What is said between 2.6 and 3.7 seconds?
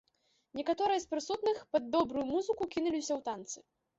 кінуліся ў танцы.